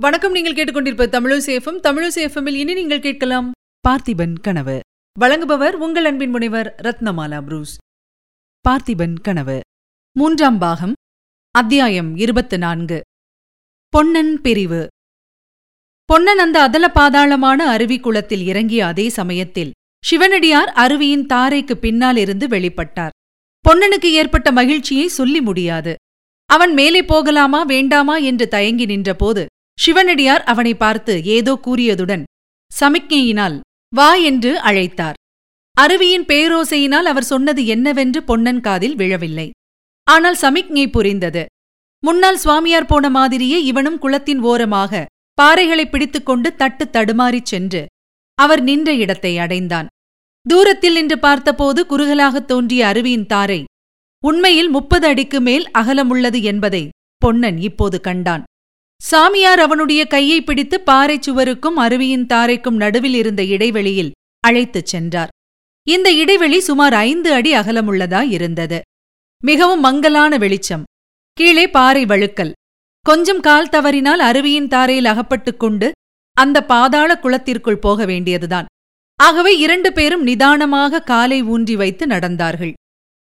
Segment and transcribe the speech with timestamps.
[0.00, 3.50] வணக்கம் நீங்கள் கேட்டுக்கொண்டிருப்ப தமிழசேஃபம் தமிழசேஃபமில் இனி நீங்கள் கேட்கலாம்
[3.88, 4.80] பார்த்திபன் கனவு.
[5.20, 7.76] வழங்குபவர் உங்கள் அன்பின் முனைவர் ரத்னமாலா புரூஸ்.
[8.68, 9.60] பார்த்திபன் கனவு.
[10.12, 10.92] மூன்றாம் பாகம்
[11.50, 13.00] அத்தியாயம் இருபத்து நான்கு
[13.88, 14.86] பொன்னன் பிரிவு.
[16.04, 19.70] பொன்னன் அந்த அதல பாதாளமான அருவி குளத்தில் இறங்கிய அதே சமயத்தில்
[20.04, 23.10] சிவனடியார் அருவியின் தாரைக்கு பின்னால் இருந்து வெளிப்பட்டார்.
[23.68, 25.94] பொன்னனுக்கு ஏற்பட்ட மகிழ்ச்சியை சொல்லி முடியாது.
[26.46, 29.46] அவன் மேலே போகலாமா வேண்டாமா என்று தயங்கி நின்றபோது
[29.80, 32.22] சிவனடியார் அவனை பார்த்து ஏதோ கூறியதுடன்
[32.80, 33.56] சமிக்ஞையினால்
[33.94, 35.16] வா என்று அழைத்தார்.
[35.76, 39.50] அருவியின் பேரோசையினால் அவர் சொன்னது என்னவென்று பொன்னன் காதில் விழவில்லை.
[40.06, 41.44] ஆனால் சமிக்ஞை புரிந்தது.
[42.02, 45.06] முன்னால் சுவாமியார் போன மாதிரியே இவனும் குளத்தின் ஓரமாக
[45.38, 47.86] பாறைகளை பிடித்துக்கொண்டு தட்டு தடுமாறிச் சென்று
[48.38, 49.86] அவர் நின்ற இடத்தை அடைந்தான்.
[50.46, 53.64] தூரத்தில் நின்று பார்த்தபோது குறுகலாகத் தோன்றிய அருவியின் தாரை
[54.24, 56.88] உண்மையில் முப்பது அடிக்கு மேல் அகலமுள்ளது என்பதை
[57.22, 58.42] பொன்னன் இப்போது கண்டான்.
[59.02, 65.28] சாமியார் அவனுடைய கையை பிடித்து பாறைச் சுவருக்கும் அருவியின் தாரைக்கும் நடுவில் இருந்த இடைவெளியில் அழைத்துச் சென்றார்.
[65.88, 68.80] இந்த இடைவெளி சுமார் ஐந்து அடி அகலமுள்ளதா இருந்தது.
[69.44, 70.82] மிகவும் மங்கலான வெளிச்சம்.
[71.32, 72.52] கீழே பாறை வழுக்கல்.
[73.00, 75.92] கொஞ்சம் கால் தவறினால் அருவியின் தாரையில் அகப்பட்டுக் கொண்டு
[76.36, 78.66] அந்த பாதாள குளத்திற்குள் போக வேண்டியதுதான்.
[79.16, 82.72] ஆகவே இரண்டு பேரும் நிதானமாக காலை ஊன்றி வைத்து நடந்தார்கள்.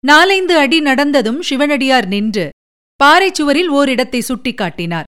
[0.06, 2.50] நாலைந்து அடி நடந்ததும் சிவனடியார் நின்று
[2.96, 5.04] பாறைச் சுவரில் ஓரிடத்தை சுட்டிக்காட்டினார்.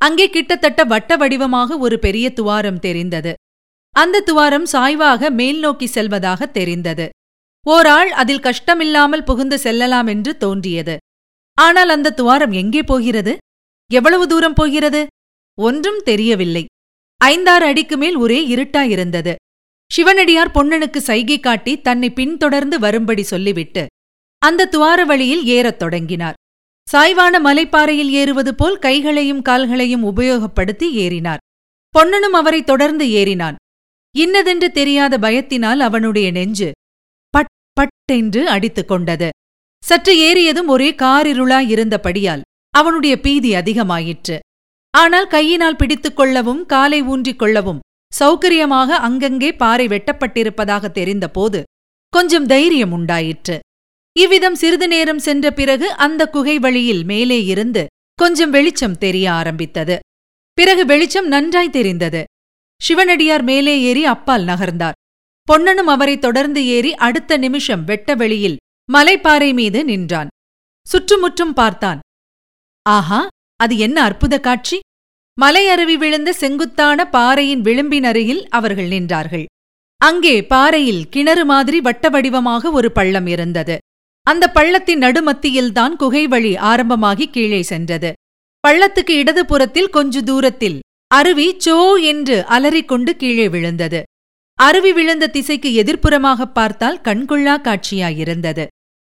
[0.00, 3.32] அங்கே கிட்டத்தட்ட வட்ட வடிவமாக ஒரு பெரிய துவாரம் தெரிந்தது.
[3.90, 7.06] அந்த துவாரம் சாய்வாக மேல் நோக்கி செல்வதாக தெரிந்தது.
[7.66, 10.96] ஓராள் அதில் கஷ்டமில்லாமல் புகுந்து செல்லலாம் என்று தோன்றியது.
[11.58, 13.36] ஆனால் அந்த துவாரம் எங்கே போகிறது?
[13.90, 15.06] எவ்வளவு தூரம் போகிறது?
[15.58, 16.64] ஒன்றும் தெரியவில்லை.
[17.20, 19.34] ஐந்தாறு அடிக்கு மேல் ஒரே இருட்டாயிருந்தது.
[19.90, 23.86] சிவனடியார் பொன்னனுக்கு சைகை காட்டி தன்னை பின்தொடர்ந்து வரும்படி சொல்லிவிட்டு
[24.42, 26.36] அந்த துவார வழியில் ஏறத் தொடங்கினார்.
[26.90, 31.40] சாய்வான மலைப்பாறையில் ஏறுவது போல் கைகளையும் கால்களையும் உபயோகப்படுத்தி ஏறினார்.
[31.94, 33.56] பொன்னனும் அவரை தொடர்ந்து ஏறினான்.
[34.14, 36.68] இன்னதென்று தெரியாத பயத்தினால் அவனுடைய நெஞ்சு
[37.30, 39.28] பட் பட் என்று அடித்துக் கொண்டது.
[39.84, 42.44] சற்று ஏறியதும் ஒரே காரிருளாயிருந்தபடியால்
[42.74, 44.38] அவனுடைய பீதி அதிகமாயிற்று.
[44.90, 47.82] ஆனால் கையினால் பிடித்துக் கொள்ளவும் காலை ஊன்றிக் கொள்ளவும்
[48.12, 51.62] சௌகரியமாக அங்கங்கே பாறை வெட்டப்பட்டிருப்பதாக தெரிந்தபோது
[52.12, 53.58] கொஞ்சம் தைரியம் உண்டாயிற்று.
[54.16, 57.82] இவ்விதம் சிறிது நேரம் சென்ற பிறகு அந்த குகை வழியில் மேலே இருந்து
[58.18, 59.96] கொஞ்சம் வெளிச்சம் தெரிய ஆரம்பித்தது.
[60.58, 62.22] பிறகு வெளிச்சம் நன்றாய் தெரிந்தது.
[62.80, 64.96] சிவனடியார் மேலே ஏறி அப்பால் நகர்ந்தார்.
[65.48, 68.56] பொன்னனும் அவரை தொடர்ந்து ஏறி அடுத்த நிமிஷம் வெட்ட வெளியில்
[68.92, 70.30] மலைப்பாறை மீது நின்றான்.
[70.86, 72.00] சுற்றுமுற்றும் பார்த்தான்.
[72.86, 73.20] ஆஹா
[73.56, 74.78] அது என்ன அற்புத காட்சி?
[75.38, 79.44] மலை அருவி விழுந்த செங்குத்தான பாறையின் விளிம்பின் அருகில் அவர்கள் நின்றார்கள்.
[80.00, 83.76] அங்கே பாறையில் கிணறு மாதிரி வட்ட வடிவமாக ஒரு பள்ளம் இருந்தது.
[84.26, 88.12] அந்த பள்ளத்தின் நடுமத்தியில்தான் குகைவழி ஆரம்பமாகி கீழே சென்றது.
[88.68, 94.02] பள்ளத்துக்கு இடது புறத்தில் கொஞ்ச தூரத்தில் அருவி சோ என்று அலறிக்கொண்டு கீழே விழுந்தது.
[94.54, 98.66] அருவி விழுந்த திசைக்கு எதிர்ப்புறமாகப் பார்த்தால் கண்கொள்ளா காட்சியாயிருந்தது.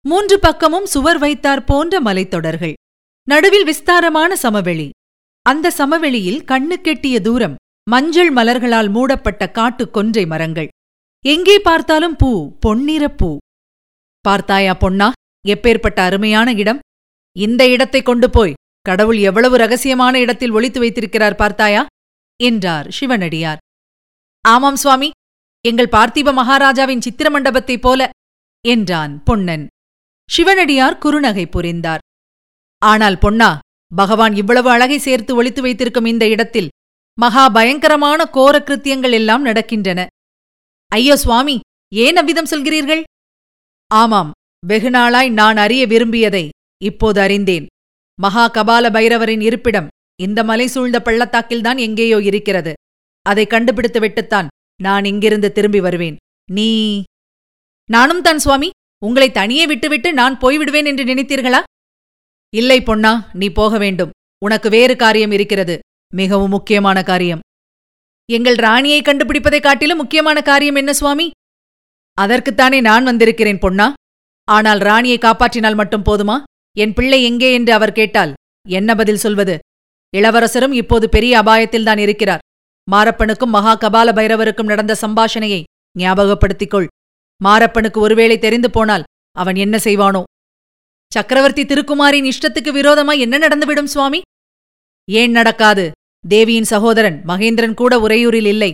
[0.09, 2.73] மூன்று பக்கமும் சுவர் வைத்தார் போன்ற மலைத்தொடர்கள்.
[3.29, 4.91] நடுவில் விஸ்தாரமான சமவெளி.
[5.43, 7.55] அந்த சமவெளியில் கண்ணுக்கெட்டிய தூரம்
[7.91, 10.69] மஞ்சள் மலர்களால் மூடப்பட்ட காட்டுக் கொன்றை மரங்கள்.
[11.25, 13.39] எங்கே பார்த்தாலும் பூ பொன்னிறப் பூ.
[14.25, 15.09] பார்த்தாயா பொன்னா
[15.45, 16.81] எப்பேற்பட்ட அருமையான இடம்?
[17.37, 21.83] இந்த இடத்தை கொண்டு போய் கடவுள் எவ்வளவு ரகசியமான இடத்தில் ஒளித்து வைத்திருக்கிறார் பார்த்தாயா?
[22.41, 23.61] என்றார் சிவனடியார்.
[24.45, 25.09] ஆமாம் சுவாமி
[25.65, 28.11] எங்கள் பார்த்திப மகாராஜாவின் சித்திர மண்டபத்தைப் போல
[28.65, 29.65] என்றான் பொன்னன்.
[30.29, 32.03] சிவனடியார் குறுநகை புரிந்தார்.
[32.83, 33.51] ஆனால் பொன்னா
[33.93, 36.73] பகவான் இவ்வளவு அழகை சேர்த்து ஒளித்து வைத்திருக்கும் இந்த இடத்தில்
[37.19, 40.01] மகா பயங்கரமான கோர கிருத்தியங்கள் எல்லாம் நடக்கின்றன.
[40.93, 41.57] ஐயோ சுவாமி
[41.93, 43.03] ஏன் அவ்விதம் சொல்கிறீர்கள்?
[43.95, 44.31] ஆமாம்
[44.69, 46.49] வெகுநாளாய் நான் அறிய விரும்பியதை
[46.83, 47.67] இப்போது அறிந்தேன்.
[48.21, 49.89] மகா கபால பைரவரின் இருப்பிடம்
[50.21, 52.73] இந்த மலை சூழ்ந்த பள்ளத்தாக்கில்தான் எங்கேயோ இருக்கிறது.
[53.23, 54.47] அதை கண்டுபிடித்து விட்டுத்தான்
[54.83, 56.17] நான் இங்கிருந்து திரும்பி வருவேன்.
[56.53, 57.03] நீ
[57.91, 58.71] நானும் தான் சுவாமி.
[59.05, 61.63] உங்களை தனியே விட்டுவிட்டு நான் போய்விடுவேன் என்று நினைத்தீர்களா?
[62.55, 64.11] இல்லை பொன்னா நீ போக வேண்டும்.
[64.45, 65.79] உனக்கு வேறு காரியம் இருக்கிறது.
[66.15, 67.41] மிகவும் முக்கியமான காரியம்.
[68.31, 71.31] எங்கள் ராணியை கண்டுபிடிப்பதைக் காட்டிலும் முக்கியமான காரியம் என்ன சுவாமி?
[72.19, 73.93] அதற்குத்தானே நான் வந்திருக்கிறேன் பொன்னா?
[74.49, 76.37] ஆனால் ராணியை காப்பாற்றினால் மட்டும் போதுமா?
[76.77, 78.33] என் பிள்ளை எங்கே என்று அவர் கேட்டால்
[78.69, 79.59] என்ன பதில் சொல்வது?
[80.17, 82.45] இளவரசரும் இப்போது பெரிய அபாயத்தில்தான் இருக்கிறார்.
[82.93, 85.61] மாரப்பனுக்கும் மகா கபால பைரவருக்கும் நடந்த சம்பாஷணையை
[85.99, 86.89] ஞாபகப்படுத்திக் கொள்
[87.45, 90.23] மாரப்பனுக்கு ஒருவேளை தெரிந்து போனால் அவன் என்ன செய்வானோ?
[91.13, 94.21] சக்கரவர்த்தி திருக்குமாரின் இஷ்டத்துக்கு விரோதமா என்ன நடந்துவிடும் சுவாமி?
[95.09, 95.91] ஏன் நடக்காது?
[96.29, 98.73] தேவியின் சகோதரன் மகேந்திரன் கூட உறையூரில் இல்லை.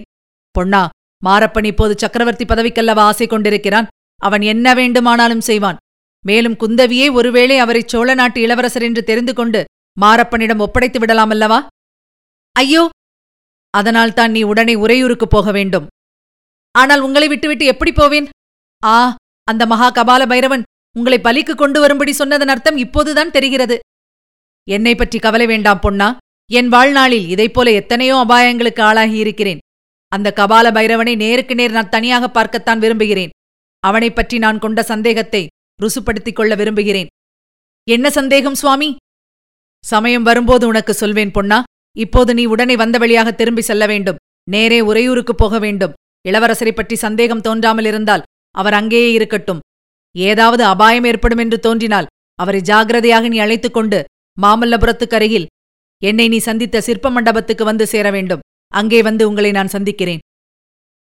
[0.51, 0.83] பொன்னா
[1.27, 3.89] மாரப்பன் இப்போது சக்கரவர்த்தி பதவிக்கல்லவா ஆசை கொண்டிருக்கிறான்.
[4.23, 5.81] அவன் என்ன வேண்டுமானாலும் செய்வான்.
[6.25, 9.61] மேலும் குந்தவியே ஒருவேளை அவரை சோழ நாட்டு இளவரசர் என்று தெரிந்து கொண்டு
[10.01, 11.59] மாரப்பனிடம் ஒப்படைத்து விடலாமல்லவா
[12.57, 12.83] ஐயோ!
[13.75, 15.87] அதனால்தான் நீ உடனே உறையூருக்கு போக வேண்டும்.
[16.75, 18.27] ஆனால் உங்களை விட்டுவிட்டு எப்படி போவேன்?
[18.83, 18.97] ஆ
[19.49, 20.65] அந்த மகா கபால பைரவன்
[20.97, 23.77] உங்களை பலிக்கு கொண்டு வரும்படி சொன்னதன் அர்த்தம் இப்போதுதான் தெரிகிறது.
[24.69, 26.09] என்னை பற்றி கவலை வேண்டாம் பொன்னா.
[26.51, 29.61] என் வாழ்நாளில் இதைப்போல எத்தனையோ அபாயங்களுக்கு ஆளாகியிருக்கிறேன்.
[30.09, 33.31] அந்த கபால பைரவனை நேருக்கு நேர் நான் தனியாக பார்க்கத்தான் விரும்புகிறேன்.
[33.81, 35.47] அவனைப் பற்றி நான் கொண்ட சந்தேகத்தை
[35.83, 37.07] ருசுப்படுத்திக் கொள்ள விரும்புகிறேன்.
[37.89, 38.97] என்ன சந்தேகம் சுவாமி?
[39.85, 41.63] சமயம் வரும்போது உனக்கு சொல்வேன் பொன்னா
[41.97, 44.17] இப்போது நீ உடனே வந்த வழியாக திரும்பி செல்ல வேண்டும்.
[44.51, 45.93] நேரே உறையூருக்கு போக வேண்டும்.
[46.29, 49.61] இளவரசரைப் பற்றி சந்தேகம் தோன்றாமல் இருந்தால் அவர் அங்கேயே இருக்கட்டும்.
[50.17, 54.05] ஏதாவது அபாயம் ஏற்படும் என்று தோன்றினால் அவரை ஜாகிரதையாக நீ அழைத்துக் கொண்டு
[54.43, 55.47] மாமல்லபுரத்துக்கு அருகில்
[56.03, 58.41] என்னை நீ சந்தித்த சிற்ப மண்டபத்துக்கு வந்து சேர வேண்டும்.
[58.77, 60.19] அங்கே வந்து உங்களை நான் சந்திக்கிறேன்.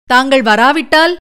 [0.04, 1.16] தாங்கள் வராவிட்டால்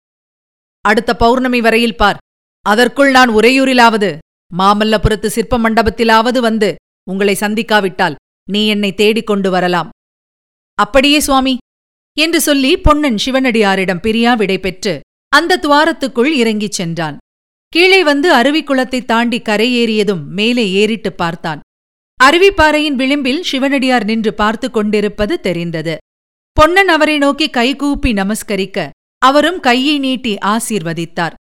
[0.80, 2.16] அடுத்த பௌர்ணமி வரையில் பார்.
[2.60, 4.18] அதற்குள் நான் உறையூரிலாவது
[4.58, 6.74] மாமல்லபுரத்து சிற்ப மண்டபத்திலாவது வந்து
[7.10, 8.14] உங்களை சந்திக்காவிட்டால்
[8.50, 9.90] நீ என்னை தேடிக் கொண்டு வரலாம்.
[10.74, 11.56] அப்படியே சுவாமி
[12.18, 17.16] என்று சொல்லி பொன்னன் சிவனடியாரிடம் பிரியா விடை பெற்று அந்த துவாரத்துக்குள் இறங்கிச் சென்றான்.
[17.68, 21.60] கீழே வந்து அருவிக்குளத்தை தாண்டி கரையேறியதும் மேலே ஏறிட்டுப் பார்த்தான்.
[22.24, 25.96] அருவிப்பாறையின் விளிம்பில் சிவனடியார் நின்று பார்த்து கொண்டிருப்பது தெரிந்தது.
[26.58, 31.34] பொன்னன் அவரை நோக்கி கைகூப்பி நமஸ்கரிக்க அவரும் கையை நீட்டி ஆசீர்வதித்தார்.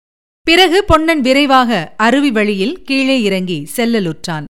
[0.41, 4.43] பிறகு பொன்னன் விரைவாக அருவி வழியில் கீழே இறங்கி செல்லலுற்றான்.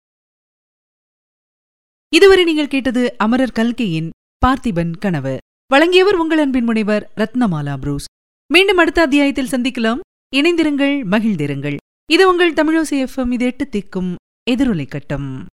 [2.08, 4.10] இதுவரை நீங்கள் கேட்டது அமரர் கல்கையின்
[4.46, 5.36] பார்த்திபன் கனவு.
[5.66, 8.04] வழங்கியவர் உங்கள் அன்பின் முனைவர் ரத்னமாலா புரூஸ்.
[8.52, 10.00] மீண்டும் அடுத்த அத்தியாயத்தில் சந்திக்கலாம்.
[10.34, 11.76] இணைந்திருங்கள் மகிழ்ந்திருங்கள்.
[12.12, 14.14] இது உங்கள் தமிழோசி எஃப்எம் இது எட்டு திக்கும்
[14.50, 15.46] எதிரொலை கட்டம்.